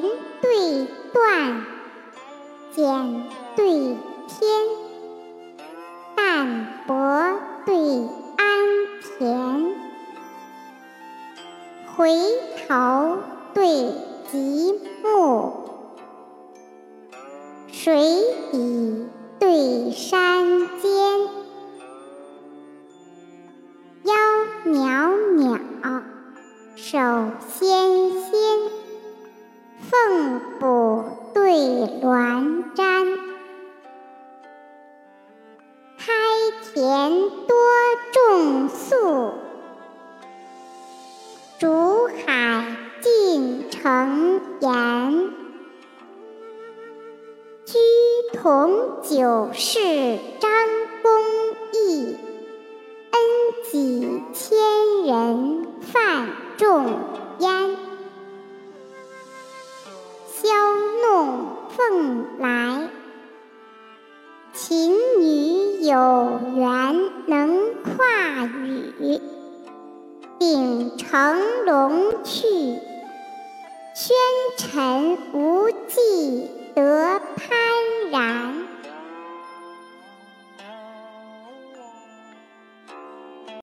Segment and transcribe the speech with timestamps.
[0.00, 1.64] 对断，
[2.74, 3.96] 简对
[4.26, 4.66] 天，
[6.16, 6.94] 淡泊
[7.66, 7.74] 对
[8.36, 8.46] 安
[9.18, 9.72] 恬，
[11.96, 12.10] 回
[12.66, 13.18] 头
[13.52, 13.92] 对
[14.30, 15.52] 极目，
[17.68, 19.06] 水底
[19.38, 21.20] 对山间，
[24.02, 24.14] 腰
[24.64, 26.02] 袅袅，
[26.74, 26.98] 手
[27.48, 28.03] 纤
[31.86, 33.18] 鸾瞻，
[35.98, 36.12] 开
[36.72, 37.10] 田
[37.46, 37.56] 多
[38.12, 39.34] 种粟，
[41.58, 42.64] 竹海
[43.00, 45.30] 尽成盐。
[47.64, 47.78] 居
[48.34, 50.50] 同九世张
[51.02, 51.10] 公
[51.72, 52.16] 义，
[53.10, 53.20] 恩
[53.64, 54.58] 己千
[55.06, 56.86] 人范仲
[57.38, 57.93] 淹。
[61.90, 62.88] 凤来，
[64.52, 69.20] 晴女有缘能跨羽。
[70.38, 72.46] 鼎成龙去，
[73.94, 74.16] 宣
[74.56, 76.43] 臣无际